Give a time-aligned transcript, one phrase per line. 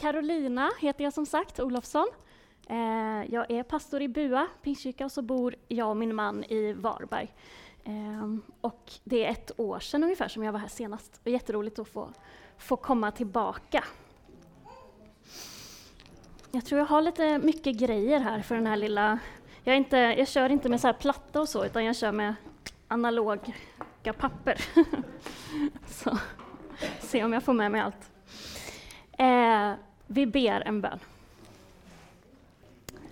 [0.00, 2.08] Carolina heter jag som sagt, Olofsson.
[2.68, 6.72] Eh, jag är pastor i Bua Pingstkyrka och så bor jag och min man i
[6.72, 7.32] Varberg.
[7.84, 11.20] Ehm, och det är ett år sedan ungefär som jag var här senast.
[11.24, 12.08] Och jätteroligt att få,
[12.58, 13.84] få komma tillbaka.
[16.50, 19.18] Jag tror jag har lite mycket grejer här för den här lilla...
[19.64, 22.34] Jag, inte, jag kör inte med så här platta och så, utan jag kör med
[22.88, 23.52] analoga
[24.18, 24.64] papper.
[25.86, 26.18] så
[27.00, 28.10] se om jag får med mig allt.
[29.18, 30.98] Eh, vi ber en bön.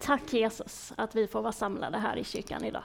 [0.00, 2.82] Tack Jesus att vi får vara samlade här i kyrkan idag.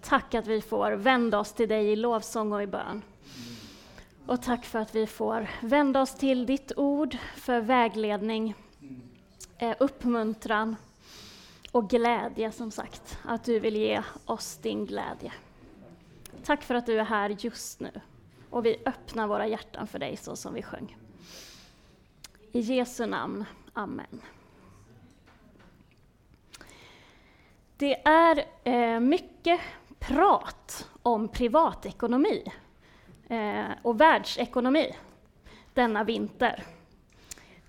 [0.00, 3.02] Tack att vi får vända oss till dig i lovsång och i bön.
[4.26, 8.54] Och tack för att vi får vända oss till ditt ord för vägledning,
[9.58, 10.76] eh, uppmuntran
[11.72, 13.18] och glädje som sagt.
[13.24, 15.32] Att du vill ge oss din glädje.
[16.44, 17.90] Tack för att du är här just nu
[18.50, 20.96] och vi öppnar våra hjärtan för dig så som vi sjöng.
[22.54, 23.44] I Jesu namn.
[23.72, 24.20] Amen.
[27.76, 29.60] Det är eh, mycket
[29.98, 32.44] prat om privatekonomi
[33.28, 34.94] eh, och världsekonomi
[35.72, 36.64] denna vinter.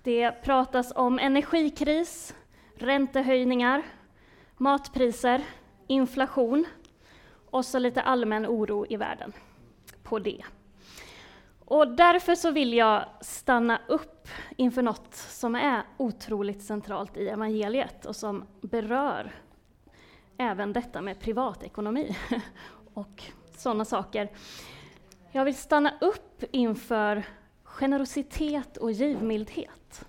[0.02, 2.34] Det pratas om energikris,
[2.74, 3.82] räntehöjningar,
[4.56, 5.44] matpriser,
[5.86, 6.64] inflation
[7.50, 9.32] och så lite allmän oro i världen
[10.02, 10.42] på det.
[11.66, 18.06] Och därför så vill jag stanna upp inför något som är otroligt centralt i evangeliet
[18.06, 19.34] och som berör
[20.38, 22.16] även detta med privatekonomi
[22.94, 23.22] och
[23.56, 24.28] sådana saker.
[25.32, 27.24] Jag vill stanna upp inför
[27.64, 30.04] generositet och givmildhet.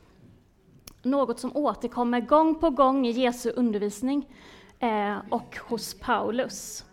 [1.02, 4.34] Något som återkommer gång på gång i Jesu undervisning
[4.80, 6.86] eh, och hos Paulus.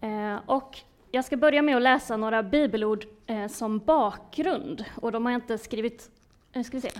[0.00, 0.78] Eh, och
[1.10, 4.84] jag ska börja med att läsa några bibelord eh, som bakgrund.
[4.94, 6.10] Och de har jag inte skrivit...
[6.52, 6.90] Nu ska vi se.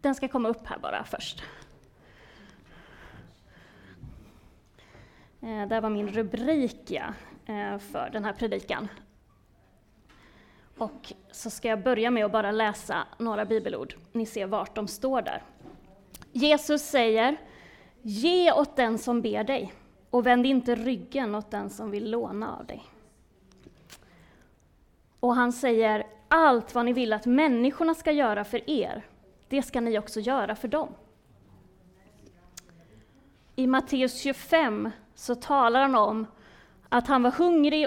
[0.00, 1.42] Den ska komma upp här bara först.
[5.40, 7.14] Eh, det var min rubrik ja,
[7.46, 8.88] eh, för den här predikan.
[10.78, 13.94] Och så ska jag börja med att bara läsa några bibelord.
[14.12, 15.42] Ni ser vart de står där.
[16.32, 17.36] Jesus säger
[18.06, 19.72] Ge åt den som ber dig
[20.10, 22.84] och vänd inte ryggen åt den som vill låna av dig.
[25.24, 29.02] Och han säger, allt vad ni vill att människorna ska göra för er,
[29.48, 30.88] det ska ni också göra för dem.
[33.56, 36.26] I Matteus 25 så talar han om
[36.88, 37.86] att han var hungrig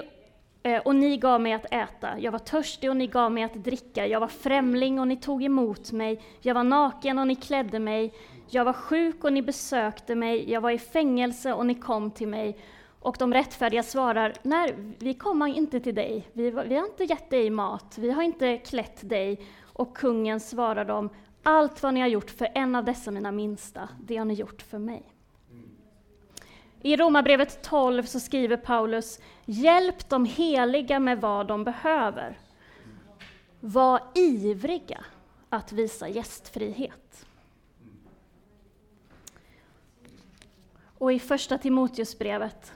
[0.62, 2.18] eh, och ni gav mig att äta.
[2.18, 4.06] Jag var törstig och ni gav mig att dricka.
[4.06, 6.22] Jag var främling och ni tog emot mig.
[6.40, 8.14] Jag var naken och ni klädde mig.
[8.48, 10.50] Jag var sjuk och ni besökte mig.
[10.50, 12.58] Jag var i fängelse och ni kom till mig.
[13.00, 17.30] Och de rättfärdiga svarar, nej, vi kommer inte till dig, vi, vi har inte gett
[17.30, 19.46] dig mat, vi har inte klätt dig.
[19.62, 21.10] Och kungen svarar dem,
[21.42, 24.62] allt vad ni har gjort för en av dessa mina minsta, det har ni gjort
[24.62, 25.02] för mig.
[26.80, 32.38] I Romarbrevet 12 så skriver Paulus, hjälp de heliga med vad de behöver.
[33.60, 35.04] Var ivriga
[35.48, 37.26] att visa gästfrihet.
[40.98, 42.72] Och i första Timoteusbrevet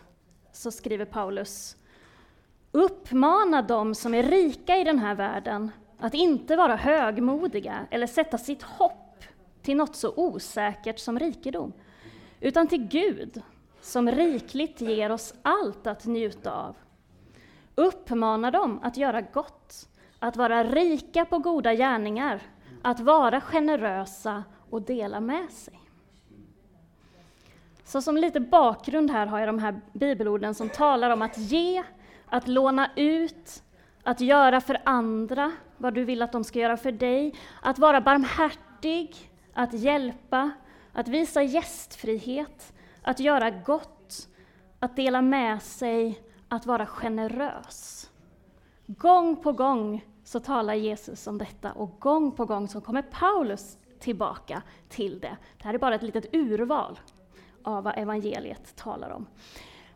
[0.63, 1.77] så skriver Paulus
[2.73, 8.39] Uppmana dem som är rika i den här världen att inte vara högmodiga eller sätta
[8.39, 9.25] sitt hopp
[9.63, 11.73] till något så osäkert som rikedom,
[12.41, 13.43] utan till Gud
[13.81, 16.77] som rikligt ger oss allt att njuta av.
[17.75, 22.43] Uppmana dem att göra gott, att vara rika på goda gärningar,
[22.83, 25.82] att vara generösa och dela med sig.
[27.85, 31.83] Så som lite bakgrund här har jag de här bibelorden som talar om att ge,
[32.27, 33.63] att låna ut,
[34.03, 38.01] att göra för andra vad du vill att de ska göra för dig, att vara
[38.01, 40.51] barmhärtig, att hjälpa,
[40.93, 42.73] att visa gästfrihet,
[43.03, 44.29] att göra gott,
[44.79, 48.11] att dela med sig, att vara generös.
[48.87, 53.79] Gång på gång så talar Jesus om detta och gång på gång så kommer Paulus
[53.99, 55.37] tillbaka till det.
[55.59, 56.99] Det här är bara ett litet urval
[57.65, 59.27] av vad evangeliet talar om.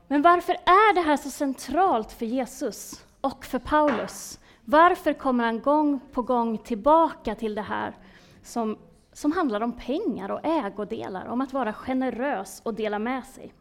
[0.09, 4.41] Men varför är det här så centralt för Jesus och för Paulus?
[4.65, 7.97] Varför kommer han gång på gång tillbaka till det här
[8.43, 8.79] som,
[9.13, 13.53] som handlar om pengar och ägodelar, om att vara generös och dela med sig?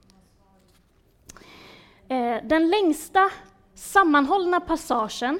[2.08, 3.30] Eh, den längsta
[3.74, 5.40] sammanhållna passagen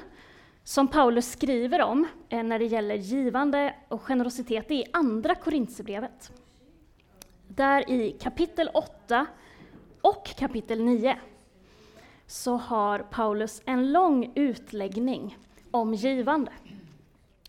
[0.64, 5.34] som Paulus skriver om eh, när det gäller givande och generositet, det är i Andra
[5.34, 6.32] Korintierbrevet.
[7.56, 9.26] Där i kapitel 8
[10.00, 11.16] och kapitel 9
[12.26, 15.38] så har Paulus en lång utläggning
[15.70, 16.52] om givande.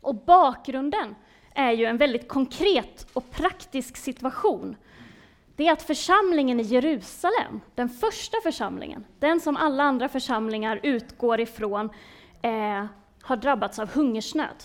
[0.02, 1.16] Och bakgrunden
[1.56, 4.76] är ju en väldigt konkret och praktisk situation.
[5.56, 11.40] Det är att församlingen i Jerusalem, den första församlingen, den som alla andra församlingar utgår
[11.40, 11.90] ifrån,
[12.42, 12.86] eh,
[13.22, 14.64] har drabbats av hungersnöd.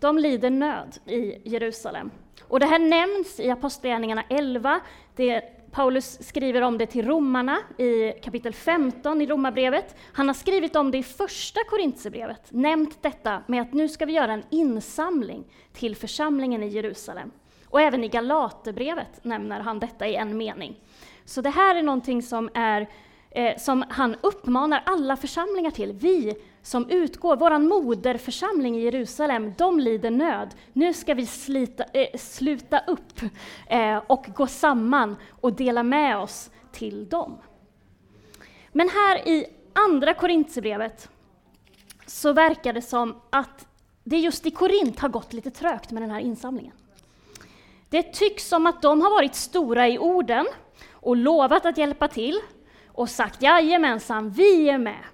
[0.00, 2.10] De lider nöd i Jerusalem.
[2.50, 4.80] Och det här nämns i Apostlagärningarna 11.
[5.16, 9.96] Det, Paulus skriver om det till romarna i kapitel 15 i Romarbrevet.
[10.12, 14.12] Han har skrivit om det i första Korintierbrevet, nämnt detta med att nu ska vi
[14.12, 17.30] göra en insamling till församlingen i Jerusalem.
[17.66, 20.80] Och även i Galaterbrevet nämner han detta i en mening.
[21.24, 22.88] Så det här är någonting som, är,
[23.30, 25.92] eh, som han uppmanar alla församlingar till.
[25.92, 30.54] Vi som utgår, vår moderförsamling i Jerusalem, de lider nöd.
[30.72, 33.22] Nu ska vi slita, eh, sluta upp
[33.66, 37.38] eh, och gå samman och dela med oss till dem.
[38.72, 41.08] Men här i andra Korintierbrevet
[42.06, 43.66] så verkar det som att
[44.04, 46.74] det just i Korint har gått lite trögt med den här insamlingen.
[47.88, 50.46] Det tycks som att de har varit stora i orden
[50.90, 52.40] och lovat att hjälpa till
[52.86, 55.04] och sagt jajamensan, vi är med.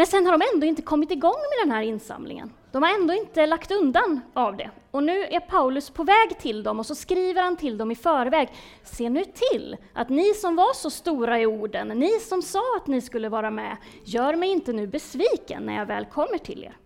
[0.00, 2.52] Men sen har de ändå inte kommit igång med den här insamlingen.
[2.72, 4.70] De har ändå inte lagt undan av det.
[4.90, 7.94] Och nu är Paulus på väg till dem och så skriver han till dem i
[7.94, 8.48] förväg.
[8.82, 12.86] Se nu till att ni som var så stora i orden, ni som sa att
[12.86, 16.76] ni skulle vara med, gör mig inte nu besviken när jag väl kommer till er.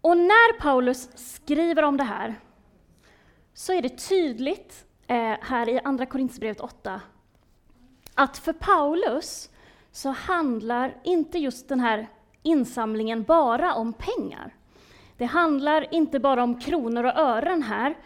[0.00, 2.34] Och när Paulus skriver om det här
[3.54, 7.00] så är det tydligt eh, här i Andra Korinthierbrevet 8
[8.14, 9.50] att för Paulus
[9.94, 12.08] så handlar inte just den här
[12.42, 14.54] insamlingen bara om pengar.
[15.16, 17.98] Det handlar inte bara om kronor och ören här,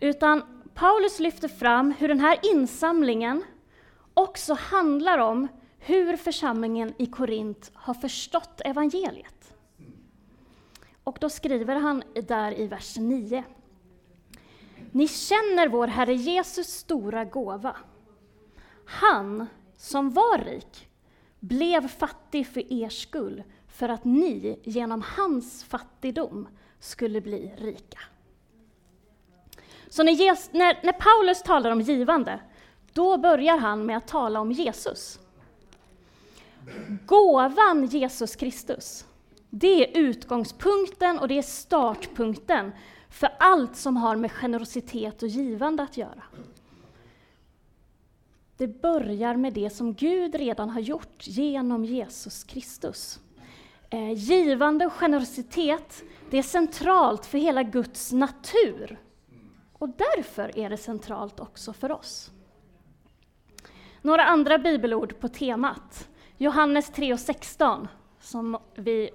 [0.00, 0.42] utan
[0.74, 3.42] Paulus lyfter fram hur den här insamlingen
[4.14, 9.54] också handlar om hur församlingen i Korint har förstått evangeliet.
[11.04, 13.44] Och då skriver han där i vers 9.
[14.92, 17.76] Ni känner vår Herre Jesus stora gåva.
[18.84, 19.46] Han
[19.76, 20.89] som var rik
[21.40, 26.48] blev fattig för er skull, för att ni genom hans fattigdom
[26.80, 27.98] skulle bli rika.
[29.88, 32.40] Så när, Jesus, när, när, Paulus talar om givande,
[32.92, 35.18] då börjar han med att tala om Jesus.
[37.06, 39.04] Gåvan Jesus Kristus,
[39.50, 42.72] det är utgångspunkten och det är startpunkten
[43.08, 46.22] för allt som har med generositet och givande att göra.
[48.60, 53.20] Det börjar med det som Gud redan har gjort genom Jesus Kristus.
[53.90, 59.00] Eh, givande och generositet, det är centralt för hela Guds natur.
[59.72, 62.30] Och därför är det centralt också för oss.
[64.02, 66.08] Några andra bibelord på temat.
[66.38, 67.88] Johannes 3 och 16,
[68.20, 69.10] som vi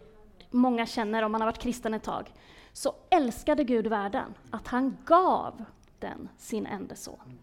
[0.52, 2.34] många känner om man har varit kristen ett tag.
[2.74, 5.66] Så älskade Gud världen, att han gav
[6.00, 7.40] den sin enda son.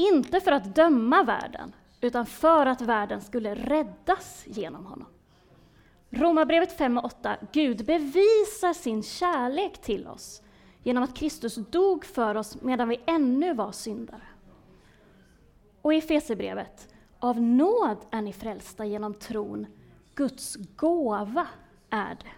[0.00, 5.06] Inte för att döma världen, utan för att världen skulle räddas genom honom.
[6.10, 7.36] Romarbrevet 5 och 8.
[7.52, 10.42] Gud bevisar sin kärlek till oss
[10.82, 14.22] genom att Kristus dog för oss medan vi ännu var syndare.
[15.82, 16.94] Och i Efesierbrevet.
[17.18, 19.66] Av nåd är ni frälsta genom tron.
[20.14, 21.46] Guds gåva
[21.90, 22.32] är det.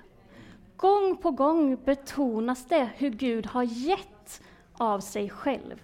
[0.76, 4.43] Gång på gång betonas det hur Gud har gett
[4.73, 5.82] av sig själv.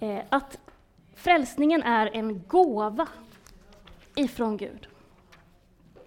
[0.00, 0.58] Eh, att
[1.16, 3.08] Frälsningen är en gåva
[4.14, 4.88] ifrån Gud.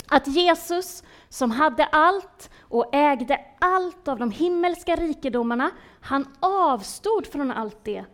[0.07, 7.51] Att Jesus, som hade allt och ägde allt av de himmelska rikedomarna, han avstod från
[7.51, 8.05] allt det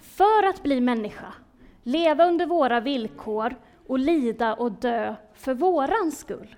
[0.00, 1.32] för att bli människa,
[1.82, 3.56] leva under våra villkor
[3.86, 6.56] och lida och dö för våran skull.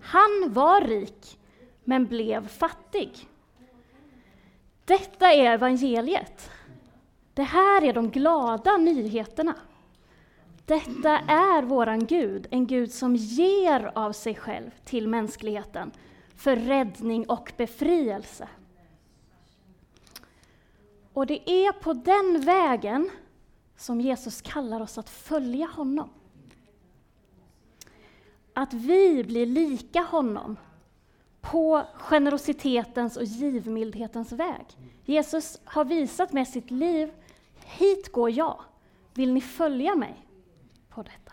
[0.00, 1.38] Han var rik,
[1.84, 3.28] men blev fattig.
[4.84, 6.50] Detta är evangeliet.
[7.34, 9.54] Det här är de glada nyheterna.
[10.64, 15.92] Detta är våran Gud, en Gud som ger av sig själv till mänskligheten
[16.36, 18.48] för räddning och befrielse.
[21.12, 23.10] Och det är på den vägen
[23.76, 26.10] som Jesus kallar oss att följa honom.
[28.54, 30.56] Att vi blir lika honom
[31.40, 34.66] på generositetens och givmildhetens väg.
[35.04, 37.12] Jesus har visat med sitt liv
[37.64, 38.60] Hit går jag.
[39.14, 40.26] Vill ni följa mig
[40.88, 41.32] på detta?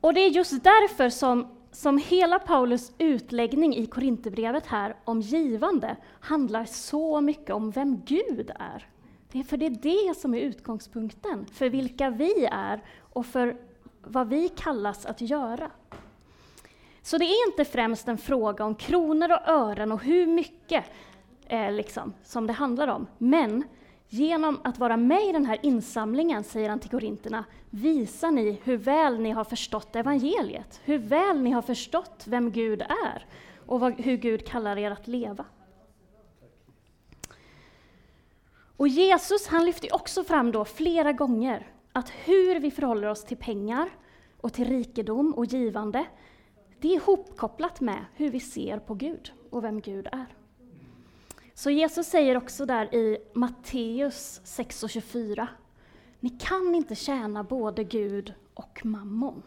[0.00, 5.96] Och det är just därför som, som hela Paulus utläggning i Korinthierbrevet här om givande
[6.20, 8.88] handlar så mycket om vem Gud är.
[9.32, 13.56] Det är för det är det som är utgångspunkten för vilka vi är och för
[14.04, 15.70] vad vi kallas att göra.
[17.02, 20.84] Så det är inte främst en fråga om kronor och ören och hur mycket
[21.52, 23.06] eh, liksom, som det handlar om.
[23.18, 23.64] Men
[24.08, 28.76] genom att vara med i den här insamlingen, säger han till korinterna, visar ni hur
[28.76, 33.26] väl ni har förstått evangeliet, hur väl ni har förstått vem Gud är
[33.66, 35.44] och vad, hur Gud kallar er att leva.
[38.76, 43.36] Och Jesus han lyfter också fram då flera gånger att hur vi förhåller oss till
[43.36, 43.88] pengar
[44.40, 46.04] och till rikedom och givande,
[46.80, 50.41] det är ihopkopplat med hur vi ser på Gud och vem Gud är.
[51.62, 55.46] Så Jesus säger också där i Matteus 6.24,
[56.20, 59.42] ni kan inte tjäna både Gud och mammon.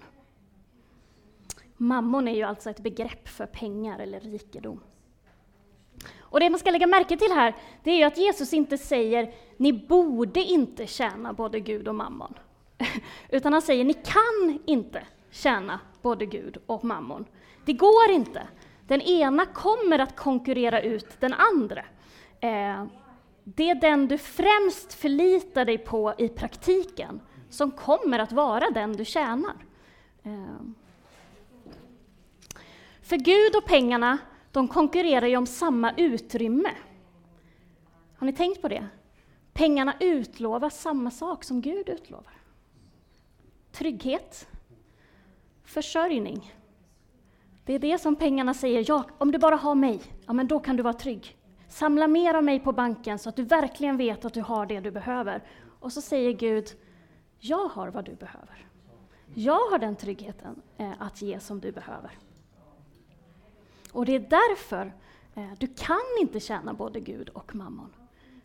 [1.77, 4.79] Mammon är ju alltså ett begrepp för pengar eller rikedom.
[6.19, 9.33] Och det man ska lägga märke till här, det är ju att Jesus inte säger
[9.57, 12.33] ni borde inte tjäna både Gud och mammon.
[13.29, 17.25] Utan han säger ni kan inte tjäna både Gud och mammon.
[17.65, 18.47] Det går inte.
[18.87, 21.85] Den ena kommer att konkurrera ut den andra.
[22.45, 22.85] Eh,
[23.43, 28.93] det är den du främst förlitar dig på i praktiken som kommer att vara den
[28.93, 29.55] du tjänar.
[30.23, 30.59] Eh.
[33.01, 34.17] För Gud och pengarna,
[34.51, 36.71] de konkurrerar ju om samma utrymme.
[38.17, 38.87] Har ni tänkt på det?
[39.53, 42.33] Pengarna utlovar samma sak som Gud utlovar.
[43.71, 44.47] Trygghet,
[45.63, 46.53] försörjning.
[47.65, 50.59] Det är det som pengarna säger, ja, om du bara har mig, ja men då
[50.59, 51.34] kan du vara trygg.
[51.75, 54.79] Samla mer av mig på banken så att du verkligen vet att du har det
[54.79, 55.43] du behöver.
[55.79, 56.67] Och så säger Gud,
[57.39, 58.67] jag har vad du behöver.
[59.33, 62.11] Jag har den tryggheten eh, att ge som du behöver.
[63.91, 64.93] Och det är därför
[65.35, 67.93] eh, du kan inte tjäna både Gud och mammon.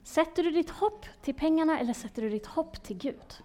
[0.03, 3.43] Sätter du ditt hopp till pengarna eller sätter du ditt hopp till Gud?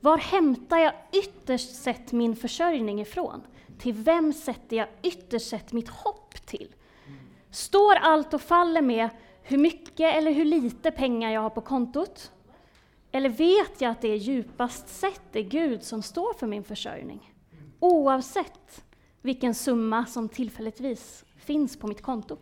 [0.00, 3.42] Var hämtar jag ytterst sett min försörjning ifrån?
[3.78, 6.74] Till vem sätter jag ytterst sett mitt hopp till?
[7.54, 9.08] Står allt och faller med
[9.42, 12.32] hur mycket eller hur lite pengar jag har på kontot?
[13.12, 17.32] Eller vet jag att det är djupast sett är Gud som står för min försörjning?
[17.80, 18.84] Oavsett
[19.22, 22.38] vilken summa som tillfälligtvis finns på mitt konto.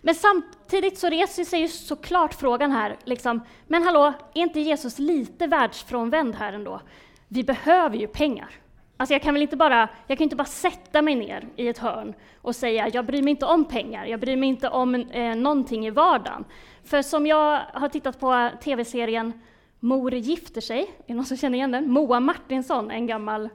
[0.00, 4.98] Men samtidigt så reser sig ju såklart frågan här, liksom, men hallå, är inte Jesus
[4.98, 6.80] lite världsfrånvänd här ändå?
[7.28, 8.63] Vi behöver ju pengar.
[8.96, 11.78] Alltså jag kan väl inte bara, jag kan inte bara sätta mig ner i ett
[11.78, 15.36] hörn och säga jag bryr mig inte om pengar, jag bryr mig inte om eh,
[15.36, 16.44] någonting i vardagen.
[16.84, 19.32] För som jag har tittat på tv-serien
[19.80, 21.90] Mor gifter sig, är det någon som känner igen den?
[21.90, 23.48] Moa Martinsson, en gammal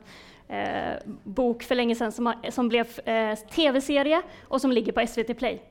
[0.48, 0.94] eh,
[1.24, 5.62] bok för länge sedan som, som blev eh, tv-serie och som ligger på SVT Play.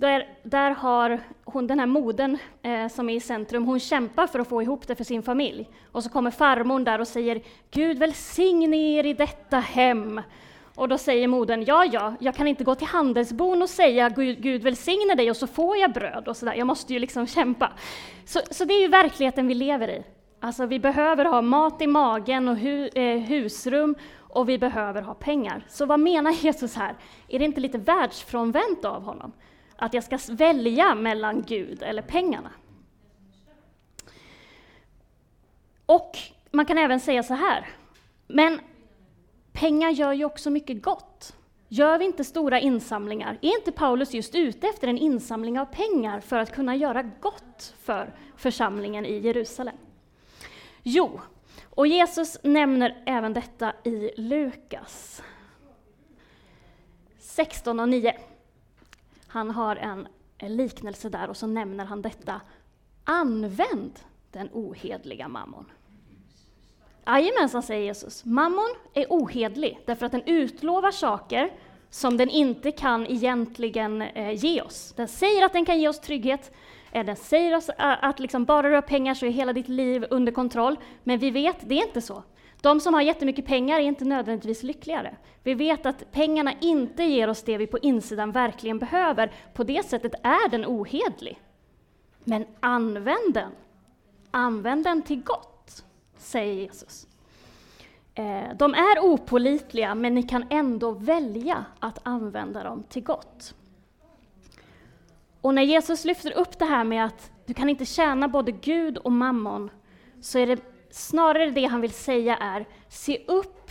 [0.00, 4.38] Där, där har hon, den här moden eh, som är i centrum, hon kämpar för
[4.38, 5.70] att få ihop det för sin familj.
[5.92, 10.20] Och så kommer farmor där och säger Gud välsigne er i detta hem.
[10.74, 14.42] Och då säger modern, ja, ja, jag kan inte gå till handelsbon och säga Gud,
[14.42, 16.54] Gud välsigne dig och så får jag bröd och sådär.
[16.54, 17.72] Jag måste ju liksom kämpa.
[18.24, 20.02] Så, så det är ju verkligheten vi lever i.
[20.40, 25.14] Alltså vi behöver ha mat i magen och hu, eh, husrum och vi behöver ha
[25.14, 25.66] pengar.
[25.68, 26.94] Så vad menar Jesus här?
[27.28, 29.32] Är det inte lite världsfrånvänt av honom?
[29.78, 32.50] Att jag ska välja mellan Gud eller pengarna.
[35.86, 36.18] Och
[36.50, 37.66] man kan även säga så här,
[38.26, 38.60] men
[39.52, 41.36] pengar gör ju också mycket gott.
[41.68, 43.38] Gör vi inte stora insamlingar?
[43.42, 47.74] Är inte Paulus just ute efter en insamling av pengar för att kunna göra gott
[47.82, 49.76] för församlingen i Jerusalem?
[50.82, 51.20] Jo,
[51.70, 55.22] och Jesus nämner även detta i Lukas
[57.18, 58.16] 16 och 9.
[59.28, 60.08] Han har en,
[60.40, 62.40] liknelse där och så nämner han detta.
[63.04, 63.98] Använd
[64.32, 65.66] den ohedliga mammon.
[67.06, 68.24] Jajamensan, säger Jesus.
[68.24, 71.52] Mammon är ohedlig därför att den utlovar saker
[71.90, 74.92] som den inte kan egentligen eh, ge oss.
[74.96, 76.52] Den säger att den kan ge oss trygghet,
[76.92, 79.68] eh, den säger oss, att, att liksom bara du har pengar så är hela ditt
[79.68, 80.76] liv under kontroll.
[81.04, 82.22] Men vi vet, det är inte så.
[82.60, 85.16] De som har jättemycket pengar är inte nödvändigtvis lyckligare.
[85.42, 89.32] Vi vet att pengarna inte ger oss det vi på insidan verkligen behöver.
[89.54, 91.40] På det sättet är den ohedlig.
[92.24, 93.52] Men använd den.
[94.30, 95.84] Använd den till gott,
[96.16, 97.06] säger Jesus.
[98.14, 103.54] Eh, de är opolitliga, men ni kan ändå välja att använda dem till gott.
[105.40, 108.98] Och när Jesus lyfter upp det här med att du kan inte tjäna både Gud
[108.98, 109.70] och mammon,
[110.20, 113.70] så är det snarare det han vill säga är, se upp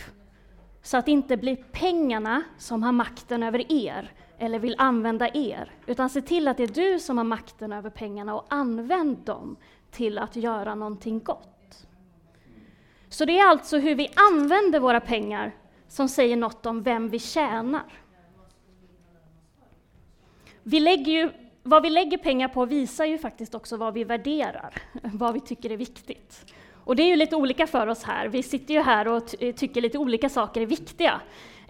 [0.82, 5.72] så att det inte blir pengarna som har makten över er, eller vill använda er,
[5.86, 9.56] utan se till att det är du som har makten över pengarna och använd dem
[9.90, 11.86] till att göra någonting gott.
[13.08, 15.56] Så det är alltså hur vi använder våra pengar
[15.88, 17.92] som säger något om vem vi tjänar.
[20.62, 21.30] Vi lägger ju,
[21.62, 25.70] vad vi lägger pengar på visar ju faktiskt också vad vi värderar, vad vi tycker
[25.70, 26.52] är viktigt.
[26.88, 28.28] Och det är ju lite olika för oss här.
[28.28, 31.20] Vi sitter ju här och tycker lite olika saker är viktiga.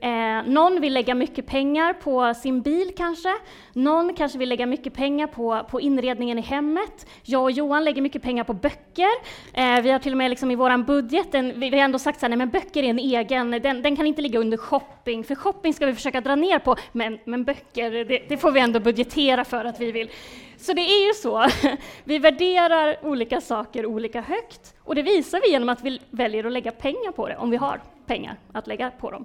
[0.00, 3.35] Eh, någon vill lägga mycket pengar på sin bil kanske.
[3.73, 7.07] Någon kanske vill lägga mycket pengar på, på inredningen i hemmet.
[7.23, 9.09] Jag och Johan lägger mycket pengar på böcker.
[9.52, 12.23] Eh, vi har till och med liksom i vår budget, en, vi har ändå sagt
[12.23, 15.87] att böcker är en egen, den, den, kan inte ligga under shopping, för shopping ska
[15.87, 19.64] vi försöka dra ner på, men, men böcker, det, det får vi ändå budgetera för
[19.64, 20.11] att vi vill.
[20.57, 21.47] Så det är ju så,
[22.05, 26.52] vi värderar olika saker olika högt, och det visar vi genom att vi väljer att
[26.52, 29.25] lägga pengar på det, om vi har pengar att lägga på dem.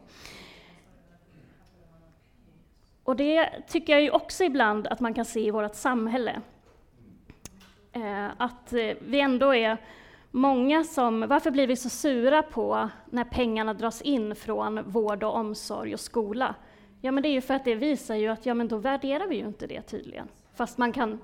[3.04, 6.42] Och det tycker jag ju också ibland att man kan se i vårt samhälle.
[7.92, 9.78] Eh, att eh, vi ändå är
[10.32, 15.36] många som, varför blir vi så sura på när pengarna dras in från vård och
[15.36, 16.56] omsorg och skola?
[17.02, 19.28] Ja, men det är ju för att det visar ju att ja, men då värderar
[19.28, 20.28] vi ju inte det tydligen.
[20.56, 21.20] Fast man kan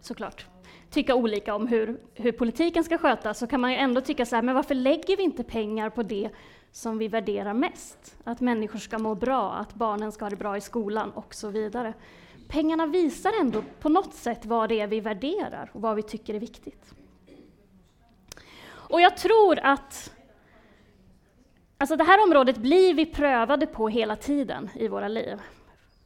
[0.00, 0.46] såklart
[0.90, 4.36] tycka olika om hur, hur politiken ska skötas, så kan man ju ändå tycka så
[4.36, 6.30] här, men varför lägger vi inte pengar på det
[6.72, 8.16] som vi värderar mest.
[8.24, 11.48] Att människor ska må bra, att barnen ska ha det bra i skolan och så
[11.48, 11.94] vidare.
[12.48, 16.34] Pengarna visar ändå på något sätt vad det är vi värderar och vad vi tycker
[16.34, 16.94] är viktigt.
[18.70, 20.12] Och jag tror att
[21.78, 25.40] alltså det här området blir vi prövade på hela tiden i våra liv.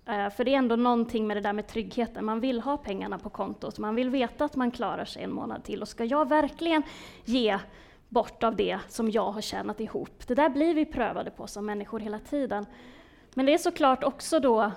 [0.07, 2.25] Eh, för det är ändå någonting med det där med tryggheten.
[2.25, 5.65] Man vill ha pengarna på kontot, man vill veta att man klarar sig en månad
[5.65, 5.83] till.
[5.83, 6.83] Och ska jag verkligen
[7.25, 7.59] ge
[8.13, 10.27] bort av det som jag har tjänat ihop.
[10.27, 12.67] Det där blir vi prövade på som människor hela tiden.
[13.35, 14.73] Men det är såklart också då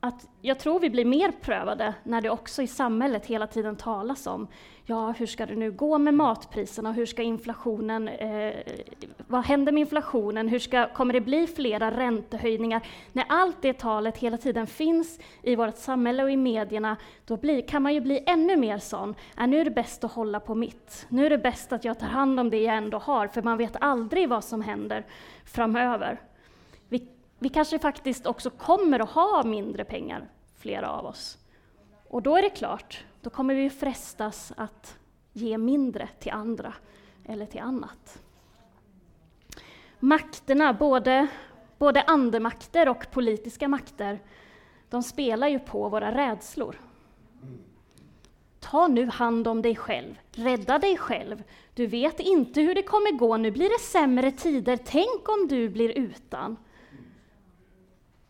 [0.00, 4.26] att jag tror vi blir mer prövade när det också i samhället hela tiden talas
[4.26, 4.48] om
[4.88, 6.92] ja, hur ska det nu gå med matpriserna?
[6.92, 8.54] Hur ska inflationen, eh,
[9.26, 10.48] vad händer med inflationen?
[10.48, 12.86] Hur ska, kommer det bli flera räntehöjningar?
[13.12, 17.62] När allt det talet hela tiden finns i vårt samhälle och i medierna, då blir,
[17.62, 20.54] kan man ju bli ännu mer sån, äh, nu är det bäst att hålla på
[20.54, 21.06] mitt.
[21.08, 23.58] Nu är det bäst att jag tar hand om det jag ändå har, för man
[23.58, 25.04] vet aldrig vad som händer
[25.44, 26.20] framöver.
[27.38, 31.38] Vi, kanske faktiskt också kommer att ha mindre pengar, flera av oss.
[32.08, 34.98] Och då är det klart, då kommer vi frestas att
[35.32, 36.74] ge mindre till andra
[37.24, 38.22] eller till annat.
[39.98, 41.26] Makterna, både,
[41.78, 44.20] både andemakter och politiska makter,
[44.90, 46.80] de spelar ju på våra rädslor.
[48.60, 51.42] Ta nu hand om dig själv, rädda dig själv.
[51.74, 55.68] Du vet inte hur det kommer gå, nu blir det sämre tider, tänk om du
[55.68, 56.56] blir utan.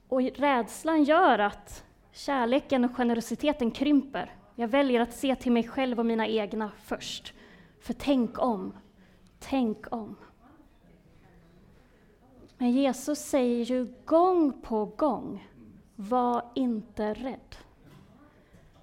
[0.09, 4.37] Och rädslan gör att kärleken och generositeten krymper.
[4.55, 7.35] Jag väljer att se till mig själv och mina egna först.
[7.81, 8.73] För tänk om,
[9.39, 10.17] tänk om.
[12.59, 15.49] Men Jesus säger ju gång på gång,
[15.97, 17.57] var inte rädd.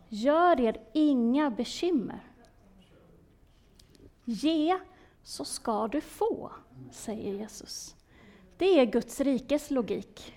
[0.10, 2.20] Gör er inga bekymmer.
[4.26, 4.78] Ge,
[5.24, 6.52] så ska du få,
[6.92, 7.96] säger Jesus.
[8.58, 10.34] Det är Guds rikes logik.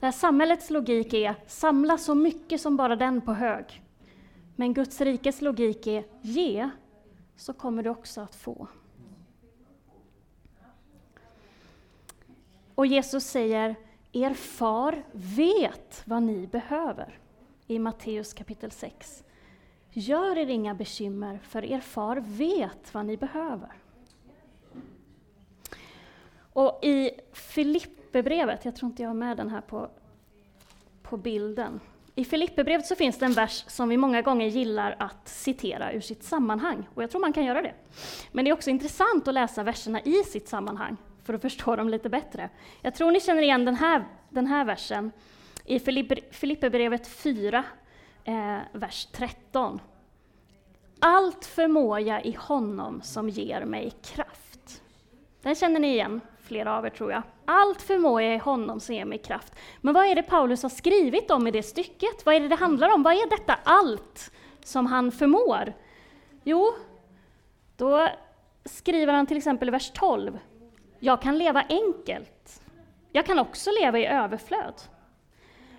[0.00, 3.82] Där samhällets logik är samla så mycket som bara den på hög.
[4.56, 6.70] Men Guds rikes logik är ge,
[7.36, 8.68] så kommer du också att få.
[12.74, 13.74] Och Jesus säger,
[14.12, 17.18] er far vet vad ni behöver,
[17.66, 19.24] i Matteus kapitel 6.
[19.90, 23.72] Gör er inga bekymmer, för er far vet vad ni behöver.
[26.52, 27.10] Och i
[28.10, 29.90] Filipperbrevet, jag tror inte jag har med den här på,
[31.02, 31.80] på bilden,
[32.14, 36.00] i Filipperbrevet så finns det en vers som vi många gånger gillar att citera ur
[36.00, 37.74] sitt sammanhang, och jag tror man kan göra det.
[38.32, 41.88] Men det är också intressant att läsa verserna i sitt sammanhang, för att förstå dem
[41.88, 42.50] lite bättre.
[42.82, 45.12] Jag tror ni känner igen den här, den här versen
[45.64, 45.78] i
[46.30, 47.64] Filipperbrevet 4,
[48.24, 49.80] eh, vers 13.
[50.98, 54.82] Allt förmår jag i honom som ger mig kraft.
[55.42, 56.20] Den känner ni igen,
[56.50, 57.22] flera av er tror jag.
[57.44, 59.54] Allt förmår jag i honom som ger mig kraft.
[59.80, 62.26] Men vad är det Paulus har skrivit om i det stycket?
[62.26, 63.02] Vad är det det handlar om?
[63.02, 64.32] Vad är detta allt
[64.64, 65.72] som han förmår?
[66.44, 66.72] Jo,
[67.76, 68.08] då
[68.64, 70.38] skriver han till exempel i vers 12.
[70.98, 72.62] Jag kan leva enkelt.
[73.12, 74.74] Jag kan också leva i överflöd.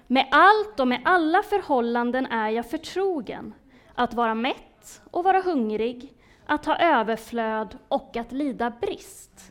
[0.08, 3.54] Med allt och med alla förhållanden är jag förtrogen.
[3.96, 6.14] Att vara mätt och vara hungrig,
[6.46, 9.51] att ha överflöd och att lida brist.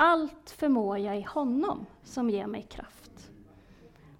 [0.00, 3.30] Allt förmår jag i honom som ger mig kraft.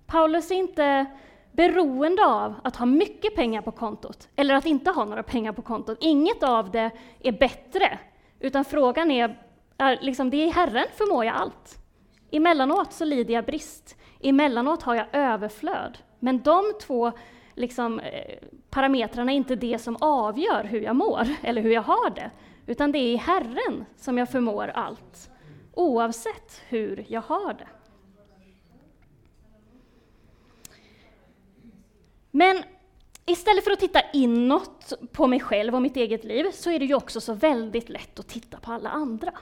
[0.07, 1.07] Paulus är inte
[1.53, 5.63] beroende av att ha mycket pengar på kontot, eller att inte ha några pengar på
[5.63, 5.99] kontot.
[6.01, 7.99] Inget av det är bättre,
[8.41, 9.39] utan frågan är,
[9.79, 11.79] är liksom, det är Herren förmår jag allt.
[12.31, 15.99] Emellanåt så lider jag brist, emellanåt har jag överflöd.
[16.19, 17.13] Men de två
[17.55, 18.39] liksom, eh,
[18.71, 22.31] parametrarna är inte det som avgör hur jag mår eller hur jag har det,
[22.67, 25.31] utan det är i Herren som jag förmår allt,
[25.79, 27.69] oavsett hur jag har det.
[32.31, 32.63] Men
[33.27, 36.85] istället för att titta inåt på mig själv och mitt eget liv så är det
[36.85, 39.33] ju också så väldigt lätt att titta på alla andra.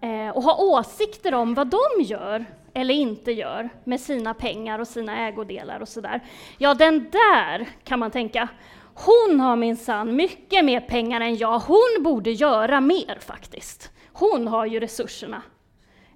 [0.00, 4.88] Eh, och ha åsikter om vad de gör eller inte gör med sina pengar och
[4.88, 6.20] sina ägodelar och sådär.
[6.58, 8.48] Ja, den där kan man tänka,
[8.94, 13.92] hon har minsann mycket mer pengar än jag, hon borde göra mer faktiskt.
[14.12, 15.42] Hon har ju resurserna.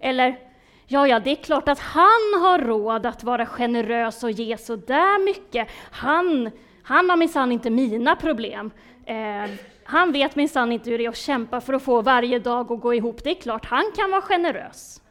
[0.00, 0.38] Eller,
[0.86, 4.76] ja, ja, det är klart att han har råd att vara generös och ge så
[4.76, 5.68] där mycket.
[5.90, 6.50] Han,
[6.82, 8.70] han har minsann inte mina problem.
[9.06, 9.50] Eh,
[9.84, 12.80] han vet minsann inte hur det är att kämpa för att få varje dag att
[12.80, 13.24] gå ihop.
[13.24, 15.02] Det är klart, han kan vara generös.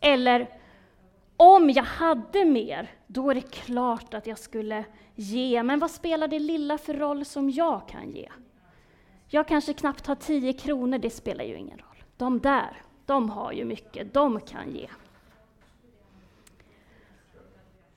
[0.00, 0.48] Eller,
[1.36, 5.62] om jag hade mer, då är det klart att jag skulle ge.
[5.62, 8.28] Men vad spelar det lilla för roll som jag kan ge?
[9.28, 12.04] Jag kanske knappt har tio kronor, det spelar ju ingen roll.
[12.16, 14.88] De där, de har ju mycket, de kan ge.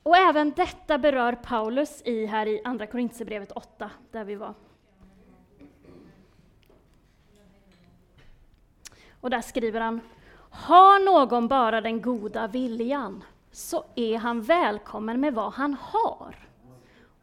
[0.03, 4.53] Och även detta berör Paulus i här i Andra Korintierbrevet 8, där vi var.
[9.21, 10.01] Och där skriver han,
[10.49, 16.35] har någon bara den goda viljan, så är han välkommen med vad han har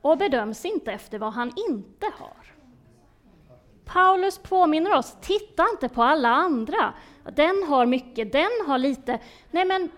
[0.01, 2.56] och bedöms inte efter vad han inte har.
[3.87, 6.93] Paulus påminner oss, titta inte på alla andra.
[7.33, 9.19] Den har mycket, den har lite.
[9.51, 9.91] Nej men,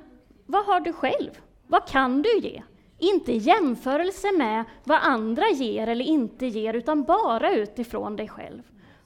[0.47, 1.31] vad har du själv?
[1.67, 2.63] Vad kan du ge?
[2.99, 8.63] Inte i jämförelse med vad andra ger eller inte ger, utan bara utifrån dig själv.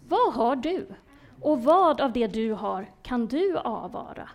[0.09, 0.87] Vad har du?
[1.41, 4.29] Och vad av det du har kan du avvara?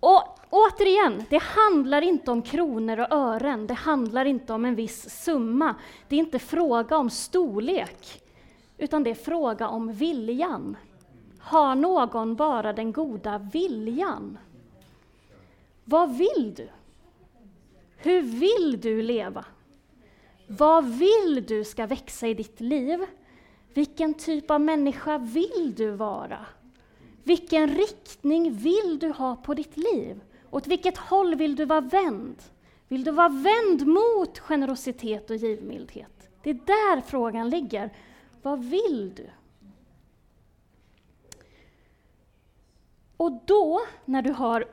[0.00, 5.22] Och återigen, det handlar inte om kronor och ören, det handlar inte om en viss
[5.24, 5.74] summa.
[6.08, 8.23] Det är inte fråga om storlek,
[8.78, 10.76] utan det är fråga om viljan.
[11.38, 14.38] Har någon bara den goda viljan?
[15.84, 16.68] Vad vill du?
[17.96, 19.44] Hur vill du leva?
[20.46, 22.98] Vad vill du ska växa i ditt liv?
[23.74, 26.46] Vilken typ av människa vill du vara?
[27.22, 30.20] Vilken riktning vill du ha på ditt liv?
[30.50, 32.36] Åt vilket håll vill du vara vänd?
[32.88, 36.28] Vill du vara vänd mot generositet och givmildhet?
[36.42, 37.90] Det är där frågan ligger.
[38.44, 39.30] Vad vill du?
[43.16, 44.64] Och då, när du har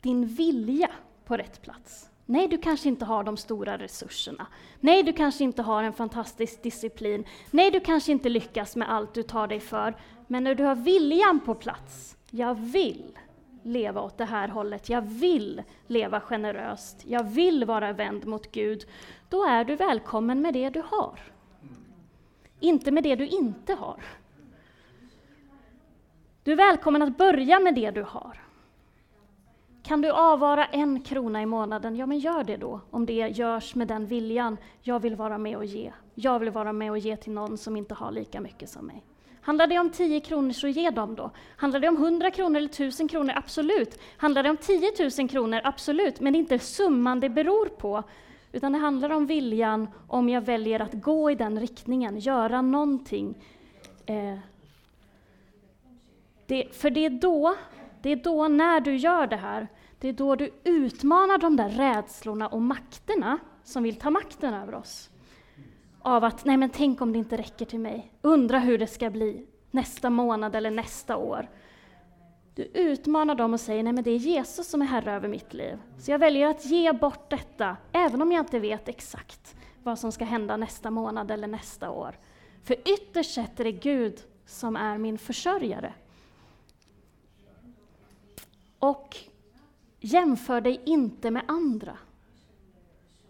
[0.00, 0.90] din vilja
[1.24, 4.46] på rätt plats, Nej, du kanske inte har de stora resurserna.
[4.80, 7.24] Nej, du kanske inte har en fantastisk disciplin.
[7.50, 9.96] Nej, du kanske inte lyckas med allt du tar dig för.
[10.26, 13.18] Men när du har viljan på plats, jag vill
[13.62, 18.86] leva åt det här hållet, jag vill leva generöst, jag vill vara vänd mot Gud,
[19.28, 21.35] då är du välkommen med det du har.
[22.60, 24.02] Inte med det du inte har.
[26.42, 28.40] Du är välkommen att börja med det du har.
[29.82, 31.96] Kan du avvara en krona i månaden?
[31.96, 34.56] Ja, men gör det då, om det görs med den viljan.
[34.82, 35.92] Jag vill vara med och ge.
[36.14, 39.04] Jag vill vara med och ge till någon som inte har lika mycket som mig.
[39.40, 41.30] Handlar det om 10 kronor, så ge dem då.
[41.56, 43.32] Handlar det om 100 kronor eller 1000 kronor?
[43.36, 44.00] Absolut.
[44.16, 45.60] Handlar det om 10 000 kronor?
[45.64, 46.20] Absolut.
[46.20, 48.02] Men det är inte summan det beror på,
[48.56, 53.34] utan det handlar om viljan, om jag väljer att gå i den riktningen, göra någonting.
[54.06, 54.38] Eh,
[56.46, 57.56] det, för det är då
[58.06, 61.68] det är då, när du gör det här, det är då du utmanar de där
[61.68, 65.10] rädslorna och makterna som vill ta makten över oss.
[66.02, 68.12] Av att, nej men tänk om det inte räcker till mig.
[68.22, 71.48] Undra hur det ska bli nästa månad eller nästa år.
[72.56, 75.54] Du utmanar dem och säger, nej men det är Jesus som är Herre över mitt
[75.54, 75.78] liv.
[75.98, 80.12] Så jag väljer att ge bort detta, även om jag inte vet exakt vad som
[80.12, 82.18] ska hända nästa månad eller nästa år.
[82.62, 85.94] För ytterst sett är det Gud som är min försörjare.
[88.78, 89.16] Och
[90.00, 91.98] jämför dig inte med andra.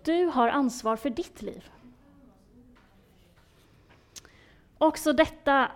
[0.04, 1.70] Du har ansvar för ditt liv.
[4.78, 5.70] Också detta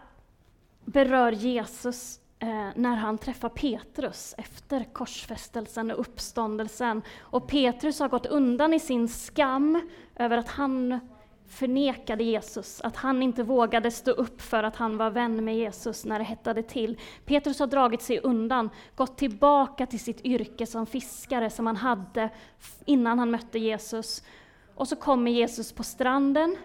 [0.84, 7.02] berör Jesus Eh, när han träffar Petrus efter korsfästelsen och uppståndelsen.
[7.20, 11.00] Och Petrus har gått undan i sin skam över att han
[11.48, 16.04] förnekade Jesus, att han inte vågade stå upp för att han var vän med Jesus
[16.04, 16.98] när det hettade till.
[17.24, 22.30] Petrus har dragit sig undan, gått tillbaka till sitt yrke som fiskare som han hade
[22.84, 24.22] innan han mötte Jesus.
[24.74, 26.56] Och så kommer Jesus på stranden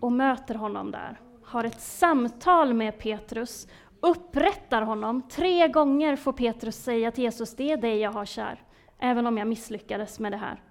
[0.00, 3.68] och möter honom där, har ett samtal med Petrus,
[4.06, 5.22] upprättar honom.
[5.22, 8.62] Tre gånger får Petrus säga till Jesus, det är dig jag har kär,
[8.98, 10.62] även om jag misslyckades med det här.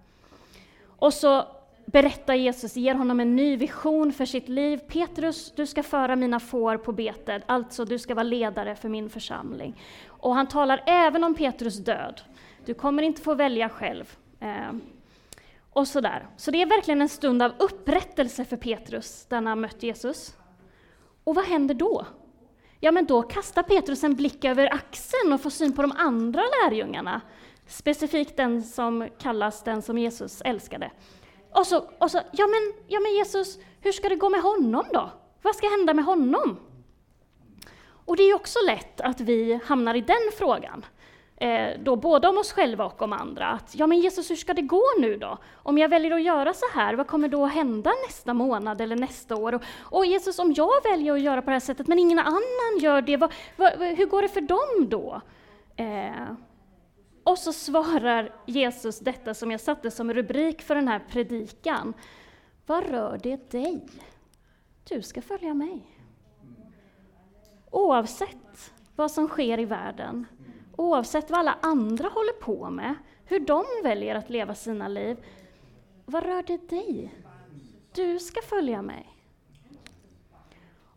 [0.97, 1.43] Och så
[1.85, 4.77] berättar Jesus, ger honom en ny vision för sitt liv.
[4.77, 9.09] Petrus, du ska föra mina får på betet, alltså du ska vara ledare för min
[9.09, 9.81] församling.
[10.07, 12.21] Och han talar även om Petrus död.
[12.65, 14.17] Du kommer inte få välja själv.
[14.39, 14.71] Eh,
[15.73, 16.27] och sådär.
[16.37, 20.37] Så det är verkligen en stund av upprättelse för Petrus, där han mött Jesus.
[21.23, 22.05] Och vad händer då?
[22.85, 26.41] Ja, men då kastar Petrus en blick över axeln och får syn på de andra
[26.41, 27.21] lärjungarna.
[27.67, 30.91] Specifikt den som kallas den som Jesus älskade.
[31.51, 34.85] Och så, och så ja, men, ja men Jesus, hur ska det gå med honom
[34.93, 35.09] då?
[35.41, 36.59] Vad ska hända med honom?
[37.87, 40.85] Och det är också lätt att vi hamnar i den frågan.
[41.45, 43.47] Eh, då både om oss själva och om andra.
[43.47, 45.37] Att, ja men Jesus, hur ska det gå nu då?
[45.53, 49.35] Om jag väljer att göra så här, vad kommer då hända nästa månad eller nästa
[49.35, 49.53] år?
[49.53, 52.79] Och, och Jesus, om jag väljer att göra på det här sättet men ingen annan
[52.79, 55.21] gör det, vad, vad, hur går det för dem då?
[55.75, 56.27] Eh,
[57.23, 61.93] och så svarar Jesus detta som jag satte som rubrik för den här predikan.
[62.65, 63.87] Vad rör det dig?
[64.89, 65.81] Du ska följa mig.
[67.71, 70.25] Oavsett vad som sker i världen,
[70.77, 75.17] oavsett vad alla andra håller på med, hur de väljer att leva sina liv.
[76.05, 77.13] Vad rör det dig?
[77.93, 79.15] Du ska följa mig.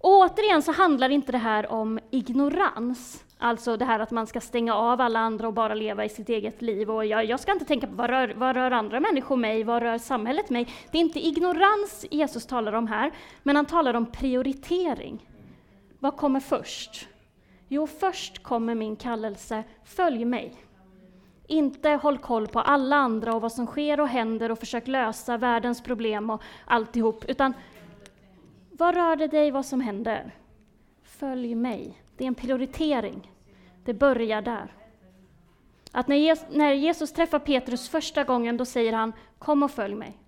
[0.00, 3.24] Och återigen så handlar inte det här om ignorans.
[3.38, 6.28] Alltså det här att man ska stänga av alla andra och bara leva i sitt
[6.28, 6.90] eget liv.
[6.90, 9.82] Och jag, jag ska inte tänka på vad rör, vad rör andra människor mig, vad
[9.82, 10.68] rör samhället mig?
[10.92, 13.12] Det är inte ignorans Jesus talar om här,
[13.42, 15.28] men han talar om prioritering.
[15.98, 17.08] Vad kommer först?
[17.68, 20.54] Jo, först kommer min kallelse, följ mig.
[21.46, 25.36] Inte håll koll på alla andra och vad som sker och händer och försök lösa
[25.36, 27.52] världens problem och alltihop, utan
[28.70, 30.34] vad rör det dig vad som händer?
[31.02, 32.02] Följ mig.
[32.16, 33.32] Det är en prioritering.
[33.84, 34.72] Det börjar där.
[35.92, 40.18] Att när Jesus träffar Petrus första gången, då säger han Kom och följ mig.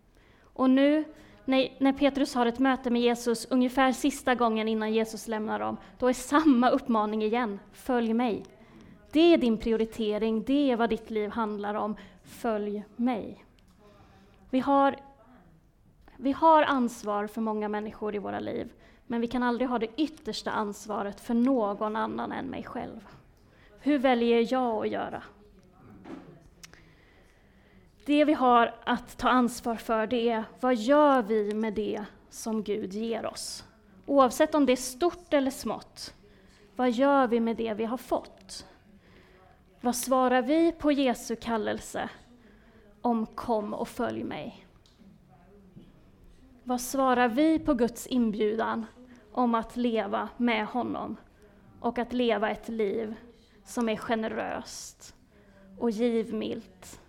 [0.42, 1.04] Och nu
[1.50, 6.08] när, Petrus har ett möte med Jesus, ungefär sista gången innan Jesus lämnar dem, då
[6.08, 7.60] är samma uppmaning igen.
[7.72, 8.44] Följ mig.
[9.12, 11.96] Det är din prioritering, det är vad ditt liv handlar om.
[12.22, 13.44] Följ mig.
[14.50, 14.96] Vi har,
[16.16, 18.72] vi har ansvar för många människor i våra liv.
[19.06, 23.06] Men vi kan aldrig ha det yttersta ansvaret för någon annan än mig själv.
[23.80, 25.22] Hur väljer jag att göra?
[28.10, 32.62] Det vi har att ta ansvar för det är vad gör vi med det som
[32.62, 33.64] Gud ger oss?
[34.06, 36.14] Oavsett om det är stort eller smått.
[36.76, 38.66] Vad gör vi med det vi har fått?
[39.80, 42.10] Vad svarar vi på Jesu kallelse
[43.00, 44.66] om kom och följ mig?
[46.64, 48.86] Vad svarar vi på Guds inbjudan
[49.32, 51.16] om att leva med honom
[51.80, 53.14] och att leva ett liv
[53.64, 55.14] som är generöst
[55.78, 56.99] och givmilt.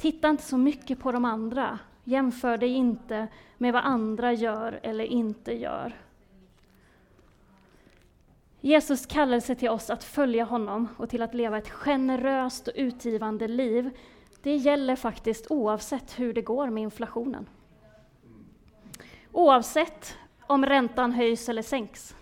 [0.00, 1.78] Titta inte så mycket på de andra.
[2.04, 5.96] Jämför dig inte med vad andra gör eller inte gör.
[8.60, 13.48] Jesus kallelse till oss att följa honom och till att leva ett generöst och utgivande
[13.48, 13.90] liv,
[14.42, 17.48] det gäller faktiskt oavsett hur det går med inflationen.
[19.32, 22.16] Oavsett om räntan höjs eller sänks.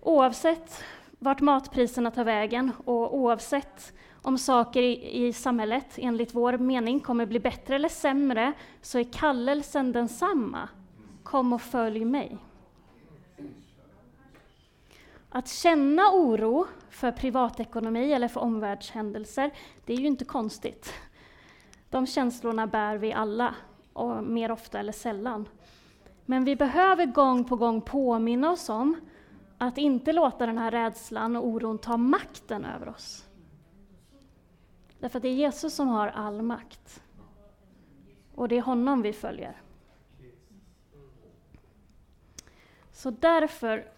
[0.00, 0.84] Oavsett
[1.18, 7.26] vart matpriserna tar vägen och oavsett om saker i, i samhället enligt vår mening kommer
[7.26, 10.68] bli bättre eller sämre så är kallelsen densamma.
[11.22, 12.38] Kom och följ mig.
[15.28, 19.50] Att känna oro för privatekonomi eller för omvärldshändelser,
[19.84, 20.92] det är ju inte konstigt.
[21.90, 23.54] De känslorna bär vi alla,
[23.92, 25.48] och mer ofta eller sällan.
[26.26, 28.96] Men vi behöver gång på gång påminna oss om
[29.58, 33.24] att inte låta den här rädslan och oron ta makten över oss.
[35.02, 37.02] Därför att det är Jesus som har all makt.
[38.34, 39.62] Och det är honom vi följer.
[42.92, 43.88] Så därför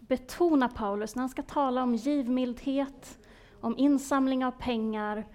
[0.00, 3.18] betonar Paulus, när han ska tala om givmildhet,
[3.60, 5.26] om insamling av pengar,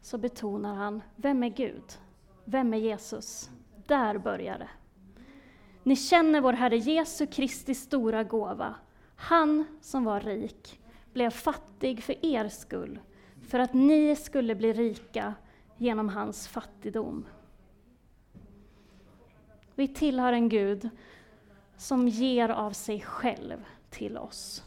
[0.00, 1.98] så betonar han, vem är Gud?
[2.44, 3.50] Vem är Jesus?
[3.86, 4.70] Där börjar det.
[5.82, 8.74] Ni känner vår Herre Jesu Kristi stora gåva.
[9.16, 10.80] Han som var rik
[11.12, 12.98] blev fattig för er skull,
[13.48, 15.34] för att ni skulle bli rika
[15.76, 17.26] genom hans fattigdom.
[19.74, 20.88] Vi tillhör en Gud
[21.76, 24.64] som ger av sig själv till oss.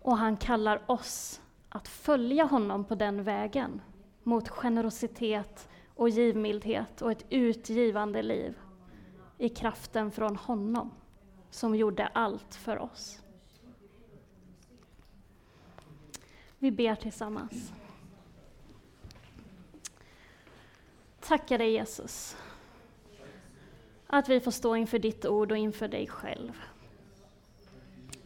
[0.00, 3.80] Och han kallar oss att följa honom på den vägen,
[4.22, 8.58] mot generositet och givmildhet och ett utgivande liv
[9.38, 10.90] i kraften från honom.
[11.52, 13.21] som gjorde allt för oss.
[16.62, 17.72] Vi ber tillsammans.
[21.20, 22.36] Tackar dig Jesus,
[24.06, 26.62] att vi får stå inför ditt ord och inför dig själv.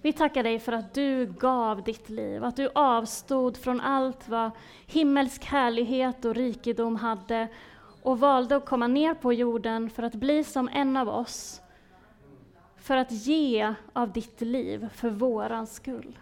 [0.02, 4.50] Vi tackar dig för att du gav ditt liv, att du avstod från allt vad
[4.86, 7.48] himmelsk härlighet och rikedom hade
[8.02, 11.60] och valde att komma ner på jorden för att bli som en av oss,
[12.76, 16.18] för att ge av ditt liv för våran skull.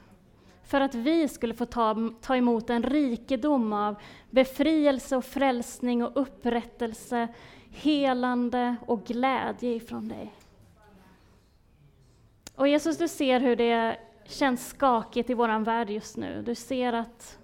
[0.66, 3.96] För att vi skulle få ta, ta emot en rikedom av
[4.31, 7.29] befrielse och frälsning och upprättelse,
[7.70, 10.35] helande och glädje ifrån dig.
[12.57, 16.42] Och Jesus, du ser hur det känns skakigt i vår värld just nu.
[16.46, 17.38] Du ser att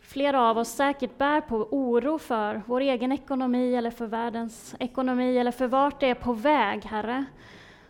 [0.00, 5.38] flera av oss säkert bär på oro för vår egen ekonomi eller för världens ekonomi
[5.38, 7.24] eller för vart det är på väg, Herre.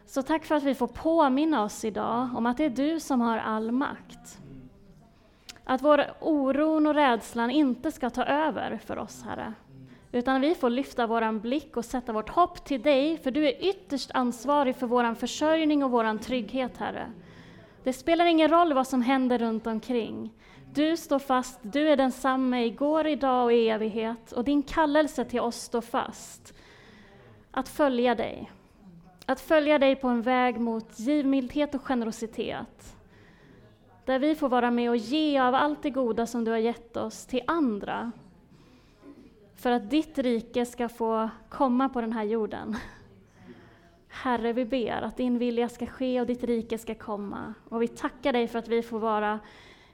[0.09, 3.21] Så tack för att vi får påminna oss idag om att det är du som
[3.21, 4.38] har all makt.
[5.64, 9.53] Att vår oron och rädslan inte ska ta över för oss, Herre.
[10.12, 13.64] Utan vi får lyfta vår blick och sätta vårt hopp till dig, för du är
[13.64, 17.12] ytterst ansvarig för vår försörjning och vår trygghet, Herre.
[17.85, 20.33] Det spelar ingen roll vad som händer runt omkring.
[20.75, 25.40] Du står fast, du är densamme igår, idag och i evighet, och din kallelse till
[25.40, 26.55] oss står fast.
[27.51, 28.51] Att följa dig.
[29.29, 32.97] Att följa dig på en väg mot givmildhet och generositet.
[34.05, 36.97] Där vi får vara med och ge av allt det goda som du har gett
[36.97, 38.12] oss till andra.
[39.55, 42.77] För att ditt rike ska få komma på den här jorden.
[44.09, 47.55] Herre, vi ber att din vilja ska ske och ditt rike ska komma.
[47.69, 49.41] Och vi tackar dig för att vi får vara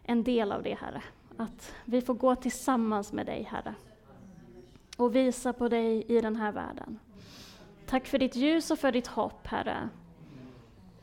[0.03, 1.03] en del av det, Herre.
[1.37, 3.75] Att vi får gå tillsammans med dig, Herre.
[4.97, 6.99] Och visa på dig i den här världen.
[7.87, 9.89] Tack för ditt ljus och för ditt hopp, Herre.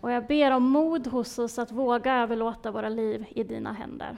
[0.01, 4.17] Och jag ber om mod hos oss att våga överlåta våra liv i dina händer.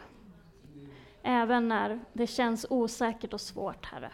[1.24, 4.12] Även när det känns osäkert och svårt, Herre.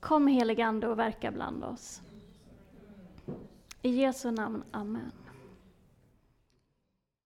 [0.00, 2.02] Kom heligande och verka bland oss.
[3.82, 5.12] I Jesu namn, Amen.